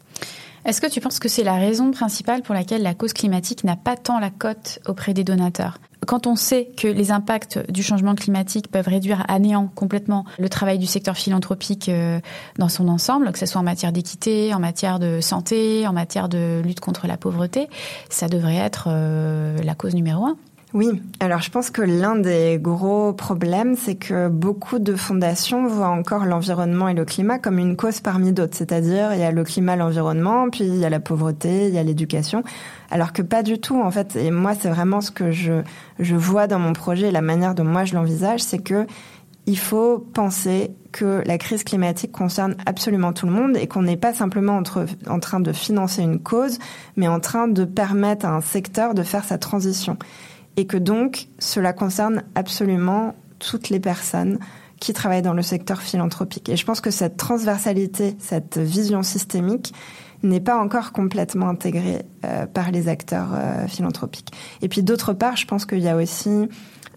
[0.66, 3.76] Est-ce que tu penses que c'est la raison principale pour laquelle la cause climatique n'a
[3.76, 5.80] pas tant la cote auprès des donateurs?
[6.08, 10.50] Quand on sait que les impacts du changement climatique peuvent réduire à néant complètement le
[10.50, 12.20] travail du secteur philanthropique euh,
[12.58, 16.30] dans son ensemble, que ce soit en matière d'équité, en matière de santé, en matière
[16.30, 17.68] de lutte contre la pauvreté,
[18.10, 20.38] ça devrait être euh, la cause numéro un.
[20.72, 25.88] Oui, alors je pense que l'un des gros problèmes, c'est que beaucoup de fondations voient
[25.88, 28.56] encore l'environnement et le climat comme une cause parmi d'autres.
[28.56, 31.80] C'est-à-dire, il y a le climat, l'environnement, puis il y a la pauvreté, il y
[31.80, 32.44] a l'éducation.
[32.92, 34.16] Alors que pas du tout, en fait.
[34.16, 35.64] Et moi, c'est vraiment ce que je,
[35.98, 38.86] je vois dans mon projet, la manière dont moi je l'envisage, c'est que
[39.48, 43.98] il faut penser que la crise climatique concerne absolument tout le monde et qu'on n'est
[43.98, 46.60] pas simplement entre, en train de financer une cause,
[46.96, 49.98] mais en train de permettre à un secteur de faire sa transition
[50.60, 54.40] et que donc cela concerne absolument toutes les personnes
[54.82, 56.50] qui travaillent dans le secteur philanthropique.
[56.50, 59.74] Et je pense que cette transversalité, cette vision systémique
[60.22, 64.34] n'est pas encore complètement intégrée euh, par les acteurs euh, philanthropiques.
[64.62, 66.50] Et puis d'autre part, je pense qu'il y a aussi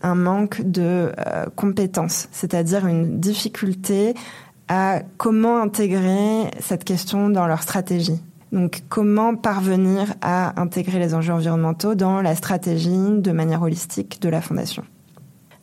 [0.03, 4.15] un manque de euh, compétences, c'est-à-dire une difficulté
[4.67, 8.21] à comment intégrer cette question dans leur stratégie.
[8.53, 14.29] Donc comment parvenir à intégrer les enjeux environnementaux dans la stratégie de manière holistique de
[14.29, 14.85] la Fondation?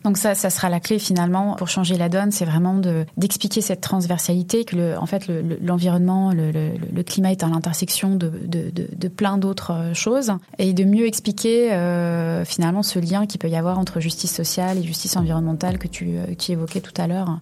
[0.04, 3.62] Donc ça, ça sera la clé finalement pour changer la donne, c'est vraiment de d'expliquer
[3.62, 5.30] cette transversalité que le, en fait
[5.62, 11.74] l'environnement, le, climat est à l'intersection de, plein d'autres euh, choses et de mieux expliquer
[11.74, 15.88] euh, finalement ce lien qu'il peut y avoir entre justice sociale et justice environnementale que
[15.88, 17.40] tu, euh, tu évoquais tout à l'heure.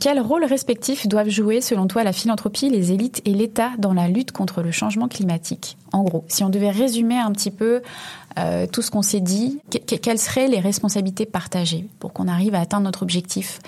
[0.00, 4.08] Quel rôle respectif doivent jouer, selon toi, la philanthropie, les élites et l'État dans la
[4.08, 5.76] lutte contre le changement climatique?
[5.92, 7.82] En gros, si on devait résumer un petit peu
[8.38, 12.60] euh, tout ce qu'on s'est dit, quelles seraient les responsabilités partagées pour qu'on arrive à
[12.60, 13.60] atteindre notre objectif?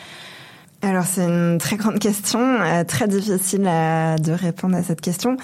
[0.82, 5.36] Alors c'est une très grande question, euh, très difficile de répondre à cette question.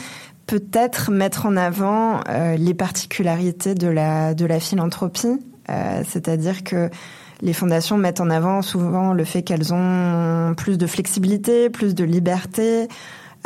[0.47, 5.39] Peut-être mettre en avant euh, les particularités de la de la philanthropie,
[6.05, 6.91] c'est-à-dire que
[7.43, 12.05] les fondations mettent en avant souvent le fait qu'elles ont plus de flexibilité, plus de
[12.05, 12.89] liberté.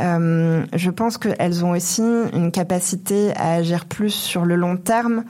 [0.00, 5.24] Euh, je pense qu'elles ont aussi une capacité à agir plus sur le long terme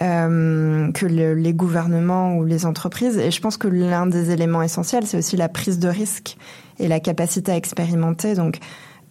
[0.00, 3.18] euh, que le, les gouvernements ou les entreprises.
[3.18, 6.38] Et je pense que l'un des éléments essentiels, c'est aussi la prise de risque
[6.78, 8.34] et la capacité à expérimenter.
[8.34, 8.60] Donc,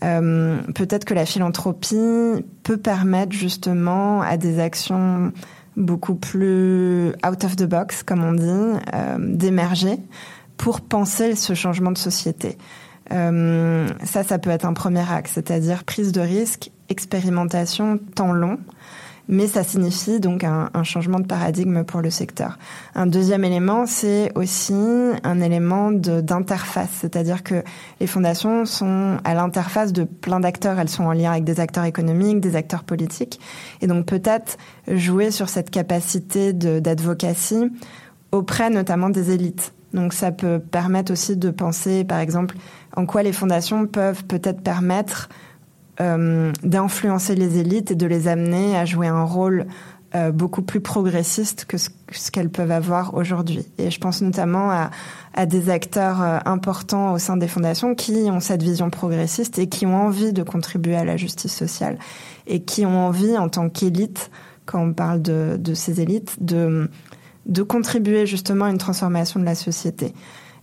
[0.03, 5.31] euh, peut-être que la philanthropie peut permettre justement à des actions
[5.79, 9.97] beaucoup plus out of the box, comme on dit, euh, d'émerger
[10.57, 12.57] pour penser ce changement de société.
[13.11, 18.59] Euh, ça, ça peut être un premier axe, c'est-à-dire prise de risque, expérimentation, temps long
[19.29, 22.57] mais ça signifie donc un, changement de paradigme pour le secteur.
[22.95, 24.73] Un deuxième élément, c'est aussi
[25.23, 27.63] un élément d'interface, c'est-à-dire que
[27.99, 31.83] les fondations sont à l'interface de plein d'acteurs, elles sont en lien avec des acteurs
[31.85, 33.39] économiques, des acteurs politiques,
[33.81, 37.71] et donc peut-être jouer sur cette capacité d'advocacy
[38.31, 39.73] auprès notamment des élites.
[39.93, 42.55] Donc ça peut permettre aussi de penser, par exemple,
[42.95, 45.29] en quoi les fondations peuvent peut-être permettre
[46.01, 49.65] euh, d'influencer les élites et de les amener à jouer un rôle
[50.15, 51.89] euh, beaucoup plus progressiste que ce,
[52.31, 53.67] qu'elles peuvent avoir aujourd'hui.
[53.77, 54.71] Et je pense notamment
[55.35, 59.67] à, des acteurs euh, importants au sein des fondations qui ont cette vision progressiste et
[59.67, 61.99] qui ont envie de contribuer à la justice sociale
[62.47, 64.31] et qui ont envie, en tant qu'élite,
[64.65, 70.13] quand on parle de, ces élites, de contribuer justement à une transformation de la société.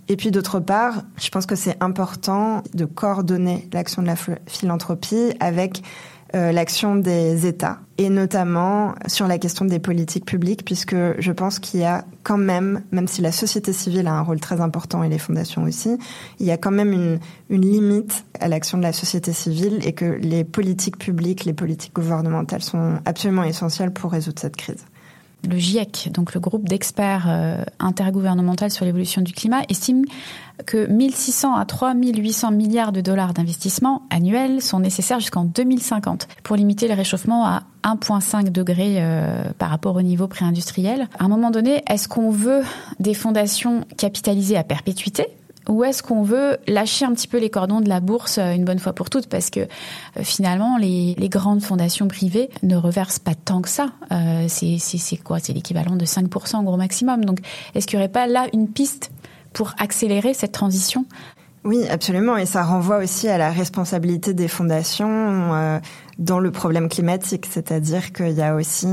[0.09, 4.15] Et puis d'autre part, je pense que c'est important de coordonner l'action de la
[4.47, 5.83] philanthropie avec
[6.35, 11.61] euh, l'action des États et notamment sur la question des politiques publiques puisque je pense
[11.61, 15.05] qu'il y a quand même, même si la société civile a un rôle très important
[15.05, 15.99] et les fondations aussi,
[16.41, 19.93] il y a quand même une, une limite à l'action de la société civile et
[19.93, 24.85] que les politiques publiques, les politiques gouvernementales sont absolument essentielles pour résoudre cette crise
[25.49, 30.05] le GIEC, donc le groupe d'experts euh, intergouvernemental sur l'évolution du climat, estime
[30.65, 36.89] que 1600 à 3800 milliards de dollars d'investissement annuels sont nécessaires jusqu'en 2050 pour limiter
[36.89, 41.09] le réchauffement à 1,5 degré euh, par rapport au niveau préindustriel.
[41.19, 42.63] À un moment donné, est-ce qu'on veut
[42.99, 45.27] des fondations capitalisées à perpétuité?
[45.69, 48.65] Ou est-ce qu'on veut lâcher un petit peu les cordons de la bourse euh, une
[48.65, 49.67] bonne fois pour toutes Parce que euh,
[50.23, 53.91] finalement, les, grandes fondations privées ne reversent pas tant que ça.
[54.13, 55.39] Euh, c'est quoi?
[55.41, 57.25] C'est l'équivalent de 5% en gros maximum.
[57.25, 57.41] Donc,
[57.75, 59.11] est-ce qu'il n'y aurait pas là une piste
[59.53, 61.05] pour accélérer cette transition?
[61.65, 62.37] Oui, absolument.
[62.37, 65.81] Et ça renvoie aussi à la responsabilité des fondations euh,
[66.19, 67.47] dans le problème climatique.
[67.51, 68.87] C'est-à-dire qu'il y a aussi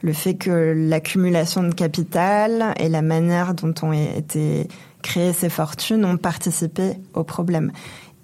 [0.00, 4.68] le fait que l'accumulation de capital et la manière dont ont été
[5.08, 7.72] créer ces fortunes ont participé au problème.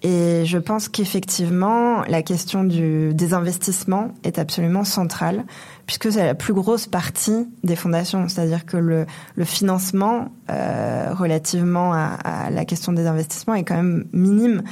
[0.03, 5.45] Et je pense qu'effectivement, la question du, des investissements est absolument centrale,
[5.87, 8.29] puisque c'est la plus grosse partie des fondations.
[8.29, 13.77] C'est-à-dire que le, le financement euh, relativement à, à, la question des investissements est quand
[13.77, 14.63] même minime.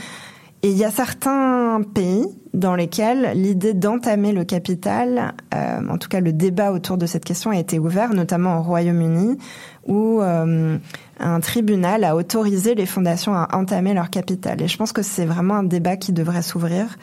[0.64, 6.08] Et il y a certains pays dans lesquels l'idée d'entamer le capital, euh, en tout
[6.08, 9.38] cas le débat autour de cette question a été ouvert, notamment au Royaume-Uni,
[9.86, 10.78] où euh,
[11.18, 14.62] un tribunal a autorisé les fondations à entamer leur capital.
[14.62, 16.96] Et je pense que c'est vraiment un débat qui devrait s'ouvrir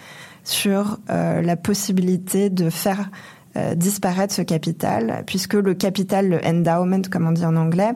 [0.45, 3.09] sur euh, la possibilité de faire
[3.57, 7.91] euh, disparaître ce capital, puisque le capital, le endowment, comme on dit en anglais,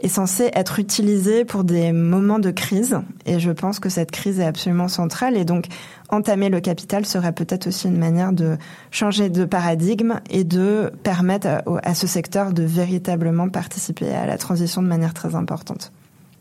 [0.00, 2.98] est censé être utilisé pour des moments de crise.
[3.24, 5.36] Et je pense que cette crise est absolument centrale.
[5.36, 5.66] Et donc,
[6.08, 8.56] entamer le capital serait peut-être aussi une manière de
[8.90, 14.38] changer de paradigme et de permettre à, à ce secteur de véritablement participer à la
[14.38, 15.92] transition de manière très importante.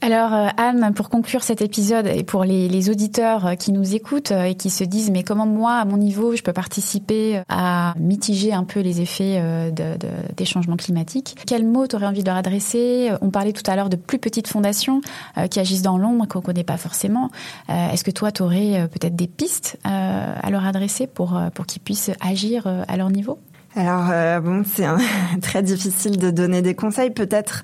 [0.05, 4.31] Alors euh, Anne, pour conclure cet épisode et pour les, auditeurs euh, qui nous écoutent
[4.31, 7.95] euh, et qui se disent mais comment moi à mon niveau je peux participer à
[7.97, 9.41] mitiger un peu les effets
[9.71, 13.13] de, de, des changements climatiques, quel mot tu aurais envie de leur adresser?
[13.21, 15.01] On parlait tout à l'heure de plus petites fondations
[15.49, 17.31] qui agissent dans l'ombre qu'on connaît pas forcément.
[17.69, 22.11] Est-ce que toi tu aurais peut-être des pistes à leur adresser pour pour qu'ils puissent
[22.21, 23.39] agir à leur niveau?
[23.75, 24.85] Alors bon c'est
[25.41, 27.09] très difficile de donner des conseils.
[27.09, 27.63] Peut-être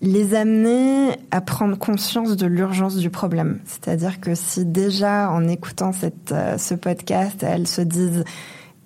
[0.00, 3.60] les amener à prendre conscience de l'urgence du problème.
[3.66, 8.24] C'est-à-dire que si déjà en écoutant cette, euh, ce podcast, elles se disent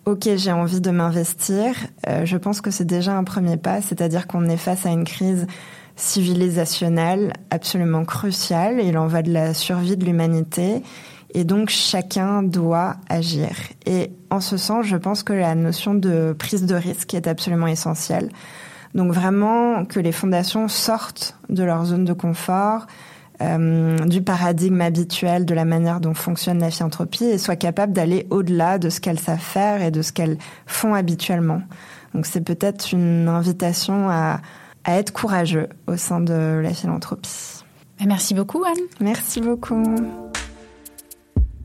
[0.07, 1.75] OK, j'ai envie de m'investir,
[2.09, 5.05] euh, je pense que c'est déjà un premier pas, c'est-à-dire qu'on est face à une
[5.05, 5.47] crise
[5.97, 10.83] civilisationnelle absolument cruciale, il en va de la survie de l'humanité
[11.33, 13.51] et donc chacun doit agir.
[13.87, 17.67] Et en ce sens, je pense que la notion de prise de risque est absolument
[17.67, 18.31] essentielle.
[18.95, 22.87] Donc vraiment que les fondations sortent de leur zone de confort,
[23.43, 28.27] euh, du paradigme habituel de la manière dont fonctionne la philanthropie et soient capables d'aller
[28.31, 31.63] au-delà de ce qu'elles savent faire et de ce qu'elles font habituellement.
[32.15, 34.41] Donc c'est peut-être une invitation à,
[34.85, 37.65] à être courageux au sein de la philanthropie.
[38.07, 38.85] Merci beaucoup Anne.
[39.01, 39.83] Merci beaucoup.